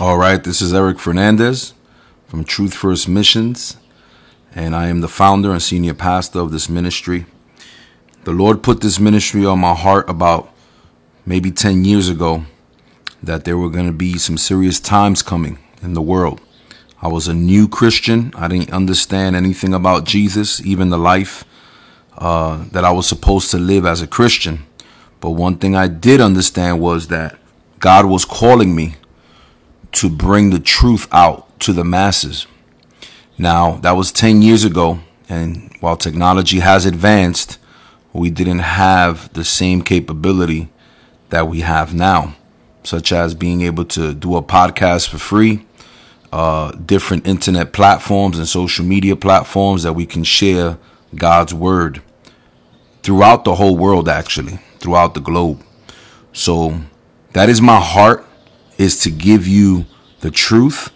[0.00, 1.74] All right, this is Eric Fernandez
[2.26, 3.76] from Truth First Missions,
[4.54, 7.26] and I am the founder and senior pastor of this ministry.
[8.24, 10.54] The Lord put this ministry on my heart about
[11.26, 12.46] maybe 10 years ago
[13.22, 16.40] that there were going to be some serious times coming in the world.
[17.02, 18.32] I was a new Christian.
[18.34, 21.44] I didn't understand anything about Jesus, even the life
[22.16, 24.64] uh, that I was supposed to live as a Christian.
[25.20, 27.38] But one thing I did understand was that
[27.80, 28.94] God was calling me
[29.92, 32.46] to bring the truth out to the masses.
[33.38, 37.58] Now, that was 10 years ago, and while technology has advanced,
[38.12, 40.68] we didn't have the same capability
[41.30, 42.36] that we have now,
[42.82, 45.64] such as being able to do a podcast for free,
[46.32, 50.78] uh, different internet platforms and social media platforms that we can share
[51.14, 52.02] God's word
[53.02, 55.62] throughout the whole world, actually, throughout the globe.
[56.32, 56.80] So,
[57.32, 58.26] that is my heart
[58.80, 59.84] is to give you
[60.20, 60.90] the truth.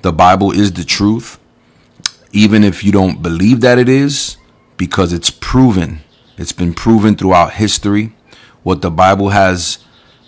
[0.00, 1.38] The Bible is the truth.
[2.32, 4.38] Even if you don't believe that it is,
[4.78, 6.00] because it's proven.
[6.38, 8.14] It's been proven throughout history.
[8.62, 9.78] What the Bible has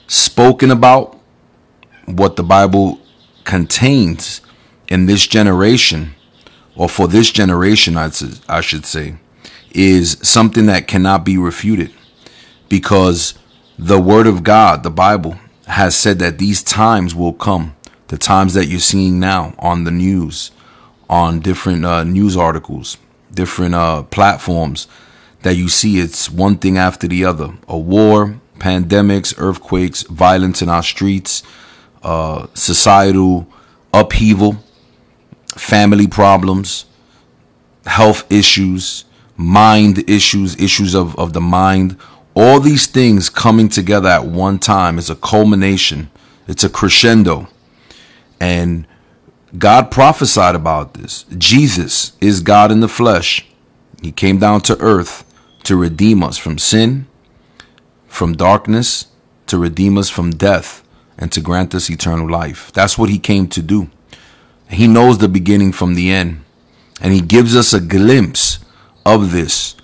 [0.09, 1.19] spoken about,
[2.05, 3.01] what the Bible
[3.45, 4.43] contains
[4.89, 6.15] in this generation,
[6.77, 9.15] or for this generation, I should say,
[9.71, 11.93] is something that cannot be refuted.
[12.69, 13.35] Because
[13.79, 15.39] the Word of God, the Bible,
[15.71, 17.77] has said that these times will come,
[18.09, 20.51] the times that you're seeing now on the news,
[21.09, 22.97] on different uh, news articles,
[23.33, 24.89] different uh, platforms
[25.43, 25.99] that you see.
[25.99, 31.43] It's one thing after the other a war, pandemics, earthquakes, violence in our streets,
[32.03, 33.47] uh, societal
[33.93, 34.57] upheaval,
[35.57, 36.87] family problems,
[37.87, 39.05] health issues,
[39.37, 41.97] mind issues, issues of, of the mind,
[42.35, 46.11] all these things coming together at one time is a culmination,
[46.47, 47.49] it's a crescendo.
[48.39, 48.87] And
[49.59, 51.25] God prophesied about this.
[51.37, 53.47] Jesus is God in the flesh.
[54.01, 55.25] He came down to earth
[55.65, 57.07] to redeem us from sin,
[58.07, 59.07] from darkness,
[59.47, 60.83] to redeem us from death,
[61.19, 62.73] and to grant us eternal life.
[62.73, 63.91] That's what He came to do.
[64.71, 66.45] He knows the beginning from the end.
[67.01, 68.61] And He gives us a glimpse
[69.05, 69.75] of this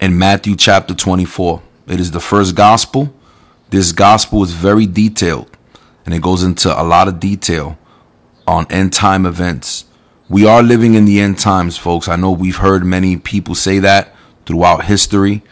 [0.00, 1.62] in Matthew chapter 24.
[1.86, 3.14] It is the first gospel.
[3.70, 5.56] This gospel is very detailed
[6.04, 7.78] and it goes into a lot of detail
[8.46, 9.84] on end time events.
[10.28, 12.08] We are living in the end times, folks.
[12.08, 14.14] I know we've heard many people say that
[14.46, 15.42] throughout history,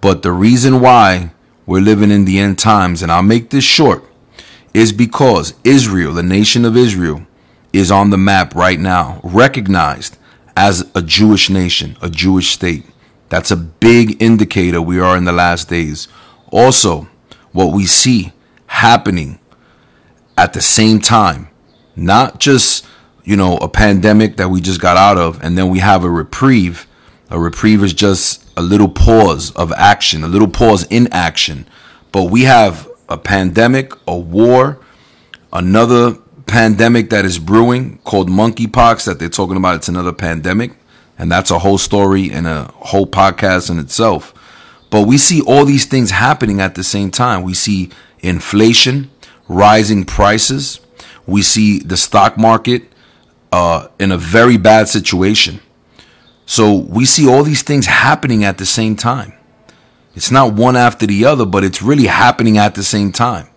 [0.00, 1.30] but the reason why
[1.66, 4.04] we're living in the end times, and I'll make this short,
[4.74, 7.26] is because Israel, the nation of Israel,
[7.72, 10.16] is on the map right now, recognized
[10.56, 12.84] as a Jewish nation, a Jewish state.
[13.28, 16.08] That's a big indicator we are in the last days.
[16.50, 17.08] Also,
[17.52, 18.32] what we see
[18.66, 19.38] happening
[20.38, 21.48] at the same time,
[21.96, 22.86] not just,
[23.24, 26.10] you know, a pandemic that we just got out of and then we have a
[26.10, 26.86] reprieve.
[27.30, 31.66] A reprieve is just a little pause of action, a little pause in action.
[32.12, 34.78] But we have a pandemic, a war,
[35.52, 36.14] another
[36.46, 39.76] pandemic that is brewing called monkeypox that they're talking about.
[39.76, 40.72] It's another pandemic.
[41.18, 44.34] And that's a whole story and a whole podcast in itself.
[44.90, 47.42] But we see all these things happening at the same time.
[47.42, 47.90] We see
[48.20, 49.10] inflation,
[49.48, 50.80] rising prices.
[51.26, 52.84] We see the stock market
[53.50, 55.60] uh, in a very bad situation.
[56.44, 59.32] So we see all these things happening at the same time.
[60.14, 63.48] It's not one after the other, but it's really happening at the same time.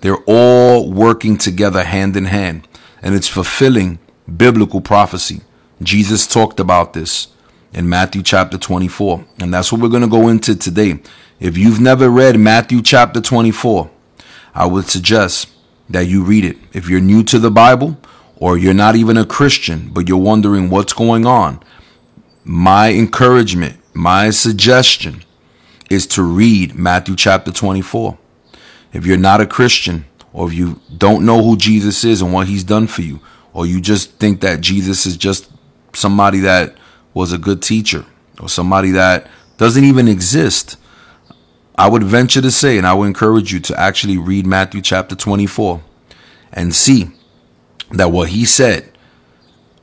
[0.00, 2.68] They're all working together hand in hand,
[3.02, 3.98] and it's fulfilling
[4.34, 5.40] biblical prophecy.
[5.82, 7.28] Jesus talked about this
[7.72, 9.24] in Matthew chapter 24.
[9.40, 11.00] And that's what we're going to go into today.
[11.38, 13.90] If you've never read Matthew chapter 24,
[14.54, 15.50] I would suggest
[15.90, 16.56] that you read it.
[16.72, 17.98] If you're new to the Bible
[18.36, 21.62] or you're not even a Christian, but you're wondering what's going on,
[22.44, 25.24] my encouragement, my suggestion
[25.90, 28.16] is to read Matthew chapter 24.
[28.92, 32.46] If you're not a Christian or if you don't know who Jesus is and what
[32.46, 33.20] he's done for you,
[33.52, 35.50] or you just think that Jesus is just
[35.96, 36.76] somebody that
[37.14, 38.04] was a good teacher
[38.40, 40.76] or somebody that doesn't even exist,
[41.76, 45.14] I would venture to say, and I would encourage you to actually read Matthew chapter
[45.14, 45.82] 24
[46.52, 47.10] and see
[47.90, 48.90] that what he said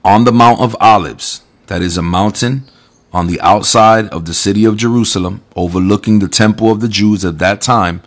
[0.04, 2.70] on the Mount of Olives, that is a mountain
[3.12, 7.38] on the outside of the city of Jerusalem, overlooking the temple of the Jews at
[7.40, 8.02] that time,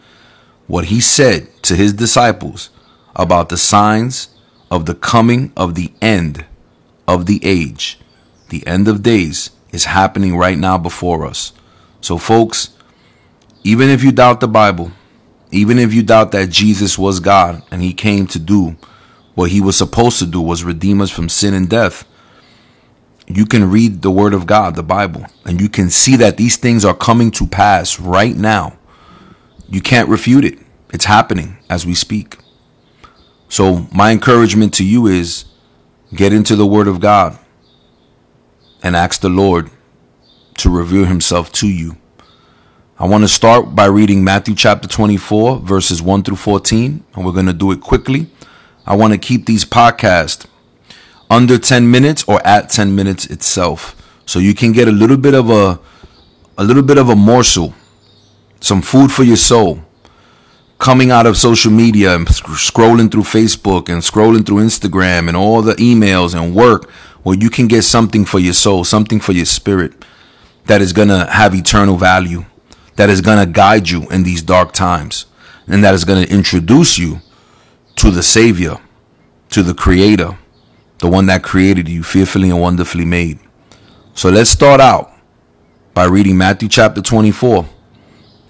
[0.66, 2.70] what he said to his disciples
[3.14, 4.28] about the signs
[4.70, 6.44] of the coming of the end
[7.06, 7.98] of the age,
[8.48, 11.52] the end of days, is happening right now before us.
[12.00, 12.70] So, folks,
[13.64, 14.92] even if you doubt the Bible,
[15.50, 18.76] even if you doubt that Jesus was God and he came to do
[19.36, 22.04] what he was supposed to do was redeem us from sin and death.
[23.28, 26.56] You can read the word of God, the Bible, and you can see that these
[26.56, 28.78] things are coming to pass right now.
[29.68, 30.58] You can't refute it.
[30.90, 32.38] It's happening as we speak.
[33.48, 35.44] So my encouragement to you is
[36.14, 37.38] get into the word of God
[38.82, 39.70] and ask the Lord
[40.58, 41.96] to reveal himself to you.
[42.98, 47.32] I want to start by reading Matthew chapter 24, verses 1 through 14, and we're
[47.32, 48.30] going to do it quickly.
[48.86, 50.46] I want to keep these podcasts
[51.28, 53.94] under 10 minutes or at 10 minutes itself.
[54.24, 55.80] So you can get a little bit of a
[56.58, 57.74] a little bit of a morsel,
[58.60, 59.84] some food for your soul
[60.78, 65.62] coming out of social media and scrolling through Facebook and scrolling through Instagram and all
[65.62, 66.90] the emails and work
[67.22, 69.92] where you can get something for your soul, something for your spirit
[70.66, 72.44] that is going to have eternal value
[72.96, 75.26] that is going to guide you in these dark times
[75.66, 77.20] and that is going to introduce you
[77.96, 78.78] to the Savior,
[79.50, 80.36] to the Creator,
[80.98, 83.38] the one that created you fearfully and wonderfully made.
[84.14, 85.12] So let's start out
[85.94, 87.66] by reading Matthew chapter 24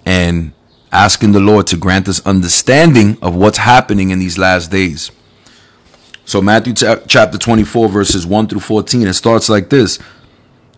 [0.05, 0.53] and
[0.91, 5.11] asking the Lord to grant us understanding of what's happening in these last days.
[6.25, 9.99] So, Matthew chapter 24, verses 1 through 14, it starts like this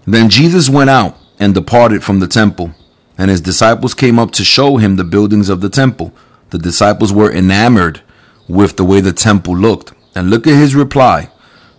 [0.05, 2.73] Then Jesus went out and departed from the temple
[3.19, 6.13] and his disciples came up to show him the buildings of the temple.
[6.51, 8.01] The disciples were enamored
[8.47, 9.91] with the way the temple looked.
[10.15, 11.29] And look at his reply.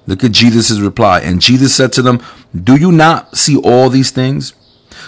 [0.07, 1.21] Look at Jesus' reply.
[1.21, 2.23] And Jesus said to them,
[2.55, 4.53] Do you not see all these things?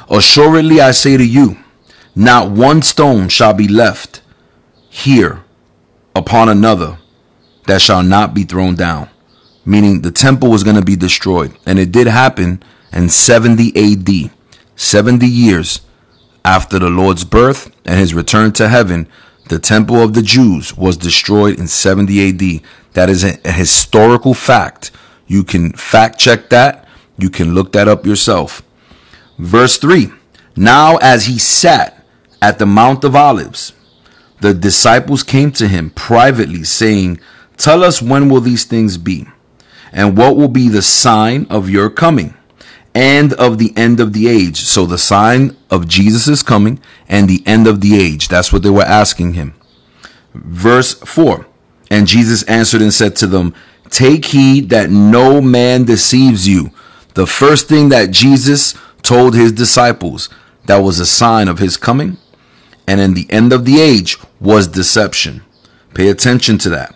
[0.09, 1.59] Assuredly I say to you,
[2.15, 4.21] not one stone shall be left
[4.89, 5.43] here
[6.15, 6.99] upon another
[7.67, 9.09] that shall not be thrown down.
[9.65, 11.57] Meaning the temple was going to be destroyed.
[11.65, 12.63] And it did happen
[12.93, 14.31] in 70 AD.
[14.77, 15.81] 70 years
[16.45, 19.09] after the Lord's birth and his return to heaven,
[19.49, 22.63] the temple of the Jews was destroyed in 70 AD.
[22.95, 24.91] That is a, historical fact.
[25.27, 26.87] You can fact check that.
[27.17, 28.63] You can look that up yourself.
[29.39, 30.11] Verse 3
[30.57, 32.02] Now, as he sat
[32.43, 33.73] at the Mount of Olives,
[34.41, 37.21] the disciples came to him privately, saying,
[37.57, 39.27] Tell us when will these things be?
[39.93, 42.35] And what will be the sign of your coming?
[42.95, 44.61] and of the end of the age.
[44.61, 46.79] So the sign of Jesus coming
[47.09, 48.29] and the end of the age.
[48.29, 49.55] That's what they were asking him.
[50.35, 51.47] Verse 4
[51.91, 53.55] And Jesus answered and said to them,
[53.89, 56.71] Take heed that no man deceives you.
[57.15, 60.29] The first thing that Jesus told his disciples
[60.67, 62.19] that was a sign of his coming
[62.87, 65.43] and in the end of the age was deception.
[65.95, 66.95] Pay attention to that.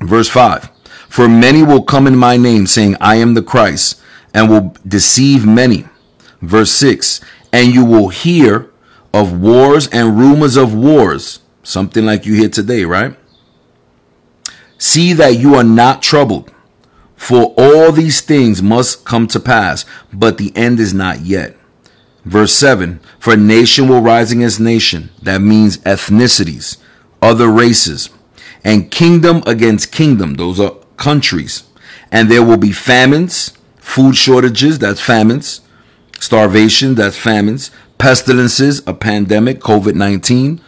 [0.00, 0.70] Verse 5
[1.08, 4.00] For many will come in my name, saying, I am the Christ
[4.32, 5.86] and will deceive many.
[6.42, 7.20] Verse 6
[7.52, 8.70] And you will hear
[9.12, 13.16] of wars and rumors of wars, something like you hear today, right?
[14.76, 16.52] See that you are not troubled,
[17.14, 21.56] for all these things must come to pass, but the end is not yet.
[22.24, 26.78] Verse 7 For nation will rise against nation, that means ethnicities,
[27.20, 28.10] other races,
[28.64, 31.64] and kingdom against kingdom, those are countries.
[32.10, 33.52] And there will be famines
[33.84, 35.60] food shortages, that's famines,
[36.18, 40.60] starvation, that's famines, pestilences, a pandemic, COVID 19,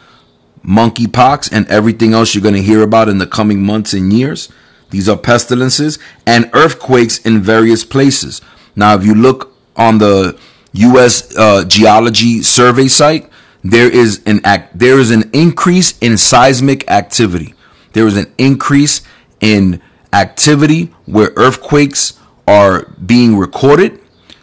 [0.65, 4.51] monkeypox, and everything else you're going to hear about in the coming months and years.
[4.91, 8.43] These are pestilences and earthquakes in various places.
[8.77, 10.39] Now, if you look on the
[10.77, 11.37] U.S.
[11.37, 13.31] Uh, Geology Survey site,
[13.65, 17.55] there is an act, there is an increase in seismic activity.
[17.93, 19.01] There is an increase
[19.41, 19.81] in
[20.13, 24.01] activity where earthquakes are being recorded,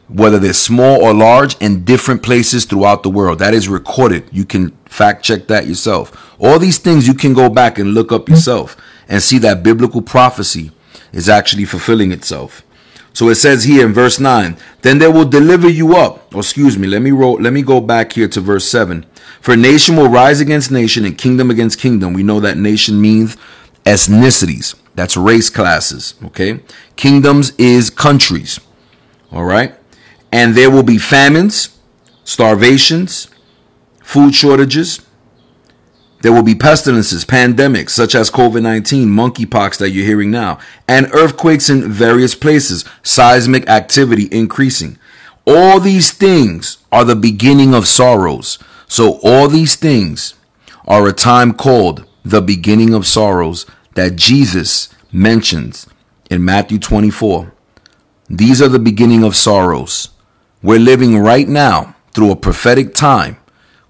[0.07, 3.39] whether they're small or large, in different places throughout the world.
[3.39, 4.27] That is recorded.
[4.31, 6.33] You can fact check that yourself.
[6.39, 8.75] All these things you can go back and look up yourself
[9.07, 10.71] and see that biblical prophecy
[11.11, 12.63] is actually fulfilling itself.
[13.13, 16.33] So it says here in verse 9, then they will deliver you up.
[16.33, 19.05] Or excuse me, let me roll, let me go back here to verse 7.
[19.39, 22.13] For nation will rise against nation and kingdom against kingdom.
[22.13, 23.37] We know that nation means
[23.85, 24.75] ethnicities.
[24.95, 26.15] That's race classes.
[26.25, 26.61] Okay.
[26.95, 28.59] Kingdoms is countries.
[29.31, 29.75] All right.
[30.31, 31.77] And there will be famines,
[32.23, 33.27] starvations,
[34.03, 35.01] food shortages.
[36.23, 41.13] There will be pestilences, pandemics such as COVID 19, monkeypox that you're hearing now, and
[41.13, 44.97] earthquakes in various places, seismic activity increasing.
[45.45, 48.57] All these things are the beginning of sorrows.
[48.87, 50.35] So, all these things
[50.87, 53.65] are a time called the beginning of sorrows
[53.95, 55.87] that Jesus mentions
[56.29, 57.53] in Matthew 24.
[58.29, 60.07] These are the beginning of sorrows.
[60.61, 63.35] We're living right now through a prophetic time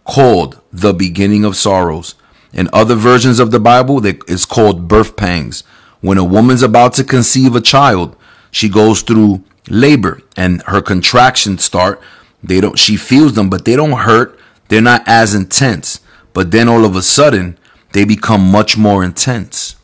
[0.04, 2.16] called the beginning of sorrows.
[2.54, 5.64] In other versions of the Bible, it's called birth pangs.
[6.02, 8.16] When a woman's about to conceive a child,
[8.52, 12.02] she goes through labor and her contractions start.
[12.44, 14.38] They don't, she feels them, but they don't hurt.
[14.68, 16.00] They're not as intense.
[16.34, 17.58] But then all of a sudden,
[17.94, 19.76] they become much more intense.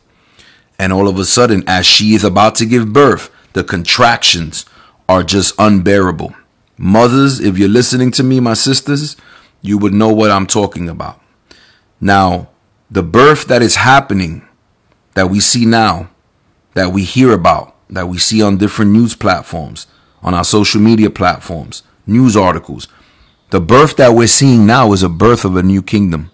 [0.78, 4.64] And all of a sudden, as she is about to give birth, the contractions
[5.08, 6.34] are just unbearable.
[6.76, 9.16] Mothers, if you're listening to me, my sisters,
[9.60, 11.20] you would know what I'm talking about.
[12.00, 12.48] Now,
[12.90, 14.46] the birth that is happening,
[15.14, 16.10] that we see now,
[16.74, 19.86] that we hear about, that we see on different news platforms,
[20.22, 22.88] on our social media platforms, news articles,
[23.50, 26.30] the birth that we're seeing now is a birth of a new kingdom.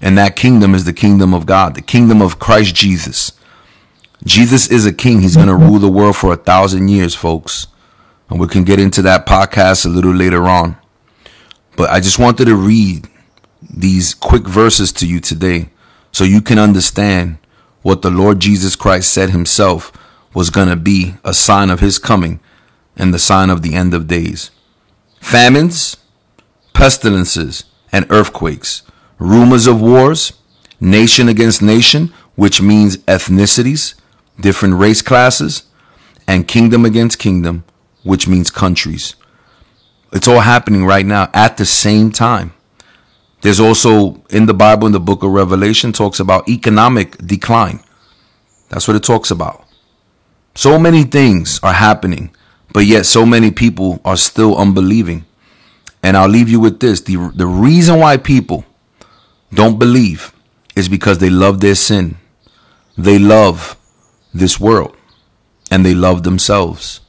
[0.00, 3.32] And that kingdom is the kingdom of God, the kingdom of Christ Jesus.
[4.24, 5.20] Jesus is a king.
[5.20, 7.68] He's going to rule the world for a thousand years, folks.
[8.28, 10.76] And we can get into that podcast a little later on.
[11.76, 13.08] But I just wanted to read
[13.62, 15.70] these quick verses to you today
[16.12, 17.38] so you can understand
[17.82, 19.92] what the Lord Jesus Christ said himself
[20.34, 22.40] was going to be a sign of his coming
[22.96, 24.50] and the sign of the end of days.
[25.20, 25.96] Famines,
[26.74, 28.82] pestilences, and earthquakes,
[29.18, 30.32] rumors of wars,
[30.80, 33.94] nation against nation, which means ethnicities,
[34.40, 35.64] different race classes,
[36.26, 37.64] and kingdom against kingdom,
[38.02, 39.14] which means countries.
[40.12, 42.52] It's all happening right now at the same time.
[43.42, 47.80] There's also in the Bible, in the book of Revelation, talks about economic decline.
[48.68, 49.64] That's what it talks about.
[50.54, 52.34] So many things are happening,
[52.72, 55.24] but yet so many people are still unbelieving.
[56.02, 57.00] And I'll leave you with this.
[57.00, 58.64] The, the reason why people
[59.52, 60.32] don't believe
[60.76, 62.16] is because they love their sin.
[62.96, 63.76] They love
[64.32, 64.96] this world
[65.70, 67.00] and they love themselves.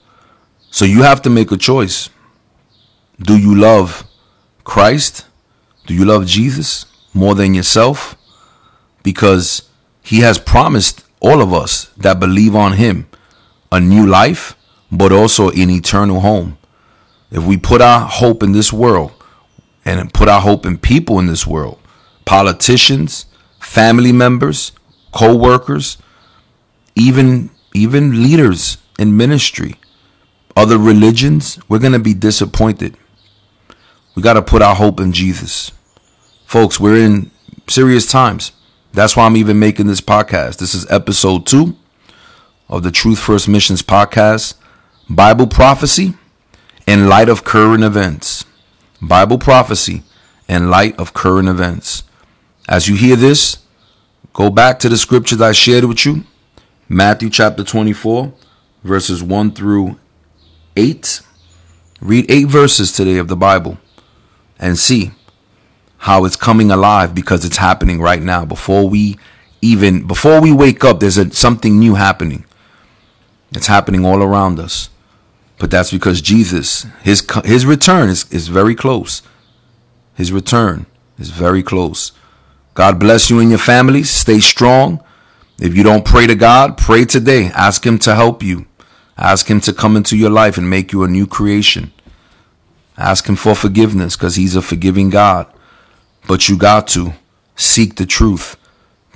[0.72, 2.10] So you have to make a choice.
[3.20, 4.06] Do you love
[4.64, 5.26] Christ?
[5.86, 8.16] Do you love Jesus more than yourself?
[9.04, 9.70] Because
[10.02, 13.08] he has promised all of us that believe on him
[13.72, 14.56] a new life,
[14.92, 16.58] but also an eternal home.
[17.32, 19.12] If we put our hope in this world
[19.84, 21.80] and put our hope in people in this world,
[22.26, 23.26] politicians,
[23.60, 24.72] family members,
[25.12, 25.98] co-workers,
[26.96, 29.76] even even leaders in ministry,
[30.56, 32.96] other religions, we're going to be disappointed.
[34.16, 35.72] We got to put our hope in Jesus.
[36.46, 37.32] Folks, we're in
[37.68, 38.52] serious times.
[38.92, 40.58] That's why I'm even making this podcast.
[40.58, 41.76] This is episode 2
[42.70, 44.54] of the Truth First Missions podcast,
[45.10, 46.14] Bible prophecy
[46.86, 48.46] in light of current events.
[49.02, 50.04] Bible prophecy
[50.48, 52.04] in light of current events.
[52.70, 53.58] As you hear this,
[54.32, 56.24] go back to the scriptures I shared with you
[56.88, 58.32] Matthew chapter 24,
[58.84, 59.98] verses 1 through
[60.78, 61.22] 8.
[62.00, 63.80] Read eight verses today of the Bible
[64.60, 65.12] and see
[66.00, 68.46] how it's coming alive because it's happening right now.
[68.46, 69.18] Before we
[69.62, 72.46] even before we wake up, there's a, something new happening.
[73.52, 74.90] It's happening all around us.
[75.60, 79.22] But that's because Jesus, his his return is, is very close.
[80.16, 80.86] His return
[81.18, 82.12] is very close.
[82.74, 84.10] God bless you and your families.
[84.10, 85.04] Stay strong.
[85.60, 87.46] If you don't pray to God, pray today.
[87.54, 88.66] Ask Him to help you.
[89.18, 91.94] Ask Him to come into your life and make you a new creation.
[92.98, 95.48] Ask Him for forgiveness because He's a forgiving God.
[96.28, 97.14] But you got to
[97.56, 98.56] seek the truth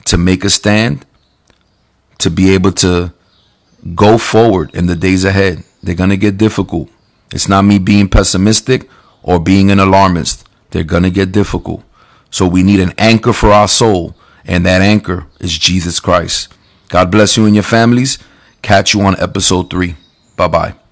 [0.05, 1.05] to make a stand,
[2.19, 3.13] to be able to
[3.95, 5.63] go forward in the days ahead.
[5.81, 6.89] They're going to get difficult.
[7.31, 8.89] It's not me being pessimistic
[9.21, 10.47] or being an alarmist.
[10.71, 11.83] They're going to get difficult.
[12.29, 14.15] So we need an anchor for our soul
[14.45, 16.53] and that anchor is Jesus Christ.
[16.89, 18.17] God bless you and your families.
[18.61, 19.95] Catch you on episode three.
[20.35, 20.86] Bye bye.